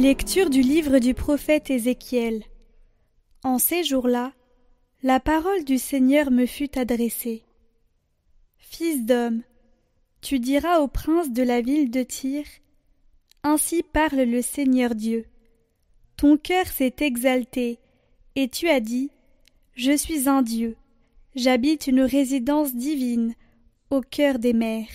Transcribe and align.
Lecture 0.00 0.48
du 0.48 0.62
livre 0.62 0.98
du 0.98 1.12
prophète 1.12 1.68
Ézéchiel. 1.68 2.42
En 3.44 3.58
ces 3.58 3.84
jours-là, 3.84 4.32
la 5.02 5.20
parole 5.20 5.62
du 5.66 5.76
Seigneur 5.76 6.30
me 6.30 6.46
fut 6.46 6.78
adressée. 6.78 7.44
Fils 8.56 9.04
d'homme, 9.04 9.42
tu 10.22 10.38
diras 10.38 10.78
au 10.78 10.88
prince 10.88 11.30
de 11.30 11.42
la 11.42 11.60
ville 11.60 11.90
de 11.90 12.02
Tyr 12.02 12.44
Ainsi 13.42 13.82
parle 13.82 14.22
le 14.22 14.40
Seigneur 14.40 14.94
Dieu. 14.94 15.26
Ton 16.16 16.38
cœur 16.38 16.66
s'est 16.68 16.96
exalté, 17.00 17.78
et 18.36 18.48
tu 18.48 18.70
as 18.70 18.80
dit 18.80 19.10
Je 19.74 19.94
suis 19.94 20.30
un 20.30 20.40
Dieu, 20.40 20.76
j'habite 21.34 21.88
une 21.88 22.00
résidence 22.00 22.74
divine, 22.74 23.34
au 23.90 24.00
cœur 24.00 24.38
des 24.38 24.54
mers. 24.54 24.88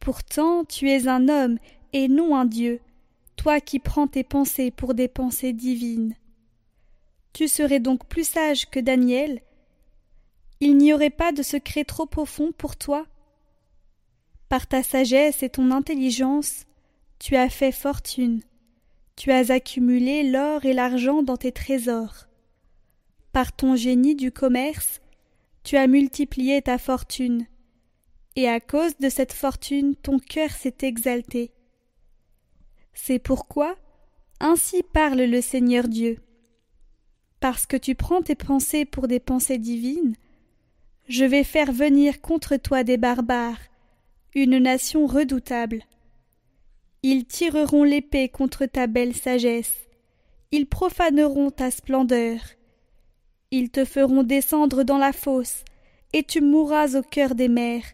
Pourtant 0.00 0.64
tu 0.64 0.90
es 0.90 1.06
un 1.06 1.28
homme 1.28 1.58
et 1.92 2.08
non 2.08 2.34
un 2.34 2.46
Dieu, 2.46 2.80
toi 3.40 3.58
qui 3.58 3.78
prends 3.78 4.06
tes 4.06 4.22
pensées 4.22 4.70
pour 4.70 4.92
des 4.92 5.08
pensées 5.08 5.54
divines. 5.54 6.14
Tu 7.32 7.48
serais 7.48 7.80
donc 7.80 8.06
plus 8.06 8.28
sage 8.28 8.68
que 8.68 8.78
Daniel 8.78 9.40
Il 10.60 10.76
n'y 10.76 10.92
aurait 10.92 11.08
pas 11.08 11.32
de 11.32 11.42
secret 11.42 11.84
trop 11.84 12.04
profond 12.04 12.52
pour 12.52 12.76
toi 12.76 13.06
Par 14.50 14.66
ta 14.66 14.82
sagesse 14.82 15.42
et 15.42 15.48
ton 15.48 15.70
intelligence, 15.70 16.66
tu 17.18 17.34
as 17.34 17.48
fait 17.48 17.72
fortune, 17.72 18.42
tu 19.16 19.32
as 19.32 19.50
accumulé 19.50 20.22
l'or 20.30 20.66
et 20.66 20.74
l'argent 20.74 21.22
dans 21.22 21.38
tes 21.38 21.52
trésors. 21.52 22.26
Par 23.32 23.56
ton 23.56 23.74
génie 23.74 24.16
du 24.16 24.32
commerce, 24.32 25.00
tu 25.64 25.78
as 25.78 25.86
multiplié 25.86 26.60
ta 26.60 26.76
fortune, 26.76 27.46
et 28.36 28.50
à 28.50 28.60
cause 28.60 28.98
de 28.98 29.08
cette 29.08 29.32
fortune 29.32 29.94
ton 29.96 30.18
cœur 30.18 30.50
s'est 30.50 30.76
exalté. 30.82 31.54
C'est 32.92 33.18
pourquoi 33.18 33.76
ainsi 34.40 34.82
parle 34.82 35.20
le 35.20 35.40
Seigneur 35.40 35.86
Dieu. 35.86 36.18
Parce 37.40 37.66
que 37.66 37.76
tu 37.76 37.94
prends 37.94 38.22
tes 38.22 38.34
pensées 38.34 38.84
pour 38.84 39.06
des 39.06 39.20
pensées 39.20 39.58
divines, 39.58 40.14
je 41.08 41.24
vais 41.24 41.44
faire 41.44 41.72
venir 41.72 42.20
contre 42.20 42.56
toi 42.56 42.84
des 42.84 42.96
barbares, 42.96 43.58
une 44.34 44.58
nation 44.58 45.06
redoutable. 45.06 45.82
Ils 47.02 47.24
tireront 47.26 47.84
l'épée 47.84 48.28
contre 48.28 48.66
ta 48.66 48.86
belle 48.86 49.14
sagesse, 49.14 49.88
ils 50.52 50.66
profaneront 50.66 51.50
ta 51.50 51.70
splendeur, 51.70 52.38
ils 53.50 53.70
te 53.70 53.84
feront 53.84 54.22
descendre 54.22 54.84
dans 54.84 54.98
la 54.98 55.12
fosse, 55.12 55.64
et 56.12 56.22
tu 56.22 56.40
mourras 56.40 56.96
au 56.98 57.02
cœur 57.02 57.34
des 57.34 57.48
mers, 57.48 57.84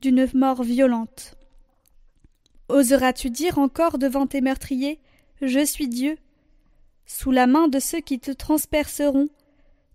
d'une 0.00 0.26
mort 0.34 0.62
violente. 0.62 1.36
Oseras-tu 2.72 3.28
dire 3.28 3.58
encore 3.58 3.98
devant 3.98 4.26
tes 4.26 4.40
meurtriers 4.40 4.98
Je 5.42 5.62
suis 5.62 5.88
Dieu 5.88 6.16
Sous 7.04 7.30
la 7.30 7.46
main 7.46 7.68
de 7.68 7.78
ceux 7.78 8.00
qui 8.00 8.18
te 8.18 8.30
transperceront, 8.30 9.28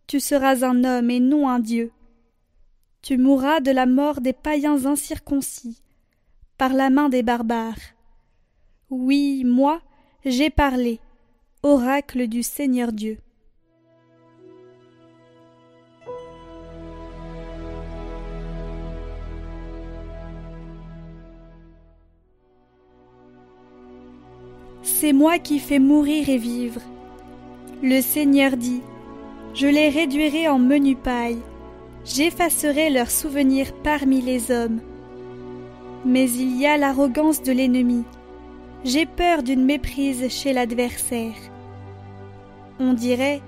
tu 0.06 0.20
seras 0.20 0.64
un 0.64 0.84
homme 0.84 1.10
et 1.10 1.20
non 1.20 1.50
un 1.50 1.58
Dieu. 1.58 1.92
Tu 3.02 3.18
mourras 3.18 3.62
de 3.62 3.72
la 3.72 3.88
mort 3.88 4.22
des 4.22 4.32
païens 4.32 4.86
incirconcis, 4.86 5.82
par 6.60 6.72
la 6.72 6.92
main 6.92 7.10
des 7.10 7.24
barbares. 7.24 7.96
Oui, 8.92 9.44
moi, 9.44 9.82
j'ai 10.24 10.52
parlé, 10.52 11.00
oracle 11.64 12.28
du 12.28 12.44
Seigneur 12.44 12.92
Dieu. 12.92 13.18
C'est 25.00 25.14
moi 25.14 25.38
qui 25.38 25.60
fais 25.60 25.78
mourir 25.78 26.28
et 26.28 26.40
vivre. 26.40 26.82
Le 27.84 28.02
Seigneur 28.02 28.58
dit 28.58 28.82
Je 29.54 29.68
les 29.68 29.90
réduirai 29.90 30.48
en 30.48 30.58
menu 30.58 30.96
paille, 30.96 31.38
j'effacerai 32.04 32.90
leurs 32.90 33.12
souvenirs 33.12 33.74
parmi 33.84 34.22
les 34.22 34.50
hommes. 34.50 34.80
Mais 36.04 36.28
il 36.32 36.60
y 36.60 36.66
a 36.66 36.78
l'arrogance 36.78 37.44
de 37.44 37.52
l'ennemi. 37.52 38.06
J'ai 38.86 39.06
peur 39.06 39.44
d'une 39.44 39.66
méprise 39.66 40.30
chez 40.30 40.52
l'adversaire. 40.52 41.38
On 42.80 42.94
dirait 42.94 43.42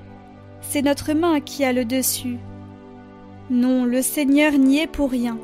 C'est 0.62 0.84
notre 0.84 1.14
main 1.14 1.40
qui 1.40 1.64
a 1.64 1.74
le 1.74 1.84
dessus. 1.84 2.38
Non, 3.50 3.86
le 3.86 4.04
Seigneur 4.04 4.52
n'y 4.52 4.81
est 4.81 4.92
pour 4.92 5.10
rien. 5.10 5.40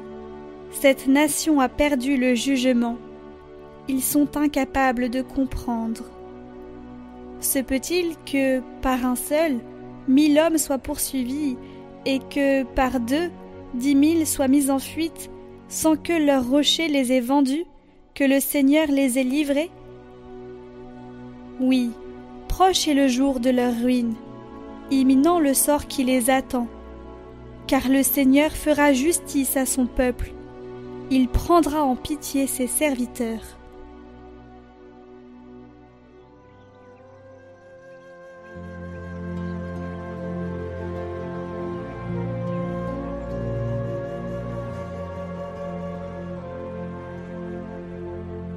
Cette 0.70 1.08
nation 1.08 1.60
a 1.62 1.68
perdu 1.68 2.16
le 2.16 2.36
jugement 2.36 2.98
ils 3.88 4.01
sont 4.01 4.38
incapables 4.38 5.09
de 5.09 5.22
comprendre. 5.22 6.03
Se 7.40 7.59
peut-il 7.59 8.16
que, 8.25 8.62
par 8.81 9.06
un 9.06 9.16
seul, 9.16 9.59
mille 10.07 10.40
hommes 10.40 10.57
soient 10.57 10.78
poursuivis, 10.78 11.57
et 12.06 12.19
que, 12.19 12.63
par 12.63 13.00
deux, 13.00 13.29
dix 13.74 13.95
mille 13.95 14.25
soient 14.25 14.47
mis 14.47 14.69
en 14.69 14.79
fuite, 14.79 15.29
sans 15.68 15.95
que 15.95 16.13
leur 16.13 16.47
rocher 16.47 16.88
les 16.88 17.12
ait 17.12 17.22
vendus, 17.22 17.66
que 18.13 18.24
le 18.24 18.40
Seigneur 18.40 18.88
les 18.88 19.19
ait 19.19 19.24
livrés? 19.24 19.72
Oui, 21.59 21.91
proche 22.47 22.88
est 22.88 22.94
le 22.94 23.07
jour 23.07 23.40
de 23.40 23.50
leur 23.50 23.74
ruine, 23.74 24.16
imminent 24.91 25.40
le 25.40 25.53
sort 25.53 25.88
qui 25.88 26.03
les 26.03 26.29
attend, 26.29 26.68
car 27.68 27.90
le 27.90 28.03
Seigneur 28.03 28.51
fera 28.51 28.94
justice 28.94 29.57
à 29.57 29.66
son 29.66 29.85
peuple, 29.85 30.31
il 31.12 31.28
prendra 31.28 31.84
en 31.84 31.95
pitié 31.95 32.47
ses 32.47 32.68
serviteurs. 32.68 33.57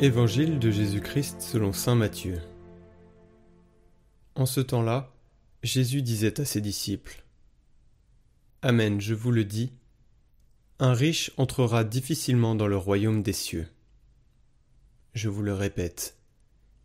Évangile 0.01 0.61
de 0.61 0.71
Jésus-Christ 0.71 1.43
selon 1.43 1.73
Saint 1.73 1.97
Matthieu. 1.97 2.41
En 4.37 4.47
ce 4.47 4.61
temps-là, 4.61 5.13
Jésus 5.65 6.03
disait 6.03 6.41
à 6.41 6.45
ses 6.45 6.61
disciples 6.61 7.25
Amen, 8.63 9.01
je 9.01 9.15
vous 9.15 9.33
le 9.33 9.45
dis, 9.45 9.73
un 10.79 10.93
riche 10.93 11.33
entrera 11.37 11.83
difficilement 11.83 12.55
dans 12.55 12.69
le 12.69 12.77
royaume 12.77 13.25
des 13.25 13.33
cieux. 13.33 13.67
Je 15.15 15.29
vous 15.29 15.43
le 15.43 15.53
répète, 15.53 16.17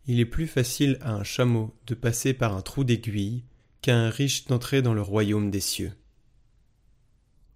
il 0.06 0.18
est 0.18 0.26
plus 0.26 0.48
facile 0.48 0.98
à 1.00 1.12
un 1.12 1.22
chameau 1.22 1.72
de 1.86 1.94
passer 1.94 2.34
par 2.34 2.56
un 2.56 2.62
trou 2.62 2.82
d'aiguille 2.82 3.44
qu'à 3.80 3.96
un 3.96 4.10
riche 4.10 4.46
d'entrer 4.46 4.82
dans 4.82 4.94
le 4.94 5.02
royaume 5.02 5.52
des 5.52 5.60
cieux. 5.60 5.92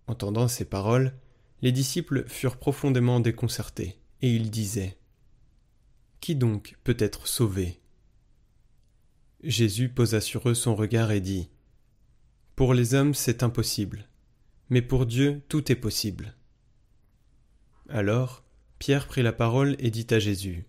Entendant 0.07 0.47
ces 0.47 0.67
paroles, 0.67 1.15
les 1.63 1.73
disciples 1.73 2.29
furent 2.29 2.59
profondément 2.59 3.19
déconcertés, 3.19 3.99
et 4.23 4.33
ils 4.33 4.51
disaient 4.51 4.98
qui 6.21 6.35
donc 6.35 6.77
peut 6.85 6.97
être 6.99 7.27
sauvé? 7.27 7.81
Jésus 9.43 9.89
posa 9.89 10.21
sur 10.21 10.49
eux 10.49 10.55
son 10.55 10.75
regard 10.75 11.11
et 11.11 11.21
dit 11.21 11.49
Pour 12.57 12.75
les 12.75 12.95
hommes 12.95 13.15
c'est 13.15 13.43
impossible, 13.43 14.09
mais 14.71 14.83
pour 14.83 15.07
Dieu 15.07 15.43
tout 15.49 15.71
est 15.71 15.77
possible. 15.77 16.35
Alors 17.89 18.45
Pierre 18.79 19.07
prit 19.07 19.23
la 19.23 19.33
parole 19.33 19.77
et 19.79 19.91
dit 19.91 20.07
à 20.11 20.19
Jésus 20.19 20.67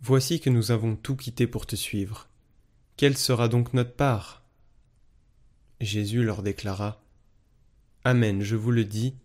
Voici 0.00 0.40
que 0.40 0.50
nous 0.50 0.70
avons 0.70 0.94
tout 0.94 1.16
quitté 1.16 1.46
pour 1.46 1.66
te 1.66 1.76
suivre. 1.76 2.28
Quelle 2.96 3.16
sera 3.16 3.48
donc 3.48 3.74
notre 3.74 3.94
part? 3.94 4.44
Jésus 5.80 6.22
leur 6.22 6.42
déclara 6.42 7.02
Amen, 8.04 8.40
je 8.40 8.56
vous 8.56 8.70
le 8.70 8.84
dis, 8.84 9.16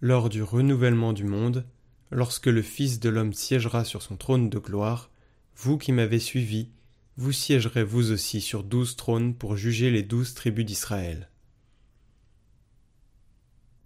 lors 0.00 0.28
du 0.28 0.42
renouvellement 0.42 1.12
du 1.12 1.24
monde, 1.24 1.66
lorsque 2.10 2.46
le 2.46 2.62
Fils 2.62 3.00
de 3.00 3.08
l'homme 3.08 3.32
siégera 3.32 3.84
sur 3.84 4.02
son 4.02 4.16
trône 4.16 4.50
de 4.50 4.58
gloire, 4.58 5.10
vous 5.56 5.78
qui 5.78 5.92
m'avez 5.92 6.18
suivi, 6.18 6.70
vous 7.16 7.32
siégerez 7.32 7.82
vous 7.82 8.12
aussi 8.12 8.40
sur 8.40 8.62
douze 8.62 8.96
trônes 8.96 9.34
pour 9.34 9.56
juger 9.56 9.90
les 9.90 10.02
douze 10.02 10.34
tribus 10.34 10.64
d'Israël. 10.64 11.28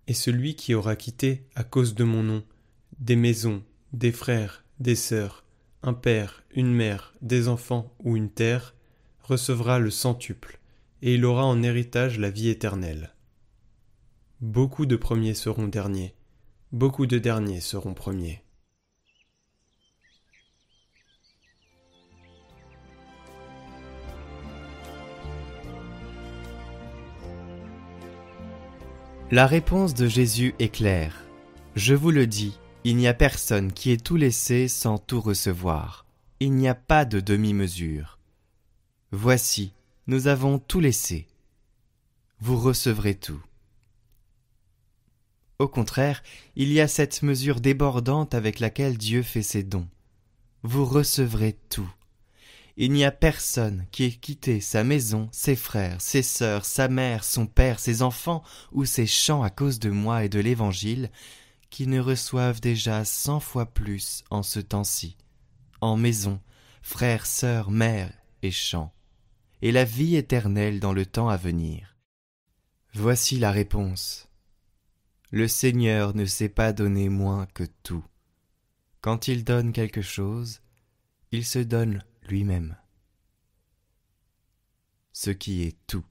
Et 0.06 0.14
celui 0.14 0.54
qui 0.54 0.74
aura 0.74 0.96
quitté, 0.96 1.46
à 1.54 1.64
cause 1.64 1.94
de 1.94 2.04
mon 2.04 2.22
nom, 2.22 2.44
des 2.98 3.16
maisons, 3.16 3.62
des 3.92 4.12
frères, 4.12 4.64
des 4.80 4.96
sœurs, 4.96 5.44
un 5.82 5.94
père, 5.94 6.44
une 6.54 6.72
mère, 6.72 7.14
des 7.22 7.48
enfants 7.48 7.94
ou 8.00 8.16
une 8.16 8.30
terre, 8.30 8.74
recevra 9.22 9.78
le 9.78 9.90
centuple, 9.90 10.60
et 11.00 11.14
il 11.14 11.24
aura 11.24 11.44
en 11.44 11.62
héritage 11.62 12.18
la 12.18 12.30
vie 12.30 12.48
éternelle. 12.48 13.14
Beaucoup 14.40 14.86
de 14.86 14.96
premiers 14.96 15.34
seront 15.34 15.68
derniers, 15.68 16.14
beaucoup 16.72 17.06
de 17.06 17.18
derniers 17.18 17.60
seront 17.60 17.92
premiers. 17.92 18.42
La 29.30 29.46
réponse 29.46 29.94
de 29.94 30.06
Jésus 30.06 30.54
est 30.58 30.68
claire. 30.68 31.24
Je 31.74 31.94
vous 31.94 32.10
le 32.10 32.26
dis, 32.26 32.58
il 32.84 32.96
n'y 32.96 33.08
a 33.08 33.14
personne 33.14 33.72
qui 33.72 33.90
ait 33.90 33.96
tout 33.96 34.16
laissé 34.16 34.68
sans 34.68 34.98
tout 34.98 35.20
recevoir. 35.20 36.06
il 36.40 36.52
n'y 36.54 36.68
a 36.68 36.74
pas 36.74 37.04
de 37.04 37.20
demi-mesure. 37.20 38.18
Voici, 39.12 39.72
nous 40.06 40.26
avons 40.26 40.58
tout 40.58 40.80
laissé. 40.80 41.28
Vous 42.40 42.58
recevrez 42.58 43.14
tout. 43.14 43.40
Au 45.62 45.68
contraire, 45.68 46.24
il 46.56 46.72
y 46.72 46.80
a 46.80 46.88
cette 46.88 47.22
mesure 47.22 47.60
débordante 47.60 48.34
avec 48.34 48.58
laquelle 48.58 48.98
Dieu 48.98 49.22
fait 49.22 49.44
ses 49.44 49.62
dons. 49.62 49.86
Vous 50.64 50.84
recevrez 50.84 51.56
tout. 51.68 51.88
Il 52.76 52.90
n'y 52.90 53.04
a 53.04 53.12
personne 53.12 53.86
qui 53.92 54.02
ait 54.02 54.10
quitté 54.10 54.60
sa 54.60 54.82
maison, 54.82 55.28
ses 55.30 55.54
frères, 55.54 56.00
ses 56.00 56.24
sœurs, 56.24 56.64
sa 56.64 56.88
mère, 56.88 57.22
son 57.22 57.46
père, 57.46 57.78
ses 57.78 58.02
enfants 58.02 58.42
ou 58.72 58.84
ses 58.84 59.06
champs 59.06 59.44
à 59.44 59.50
cause 59.50 59.78
de 59.78 59.90
moi 59.90 60.24
et 60.24 60.28
de 60.28 60.40
l'Évangile, 60.40 61.12
qui 61.70 61.86
ne 61.86 62.00
reçoivent 62.00 62.60
déjà 62.60 63.04
cent 63.04 63.38
fois 63.38 63.66
plus 63.66 64.24
en 64.30 64.42
ce 64.42 64.58
temps-ci, 64.58 65.16
en 65.80 65.96
maison, 65.96 66.40
frères, 66.82 67.24
sœurs, 67.24 67.70
mères 67.70 68.12
et 68.42 68.50
champs, 68.50 68.92
et 69.60 69.70
la 69.70 69.84
vie 69.84 70.16
éternelle 70.16 70.80
dans 70.80 70.92
le 70.92 71.06
temps 71.06 71.28
à 71.28 71.36
venir. 71.36 71.96
Voici 72.94 73.38
la 73.38 73.52
réponse. 73.52 74.28
Le 75.34 75.48
Seigneur 75.48 76.14
ne 76.14 76.26
s'est 76.26 76.50
pas 76.50 76.74
donné 76.74 77.08
moins 77.08 77.46
que 77.46 77.64
tout. 77.82 78.04
Quand 79.00 79.28
il 79.28 79.44
donne 79.44 79.72
quelque 79.72 80.02
chose, 80.02 80.60
il 81.30 81.46
se 81.46 81.58
donne 81.58 82.04
lui-même. 82.28 82.76
Ce 85.14 85.30
qui 85.30 85.62
est 85.62 85.78
tout. 85.86 86.04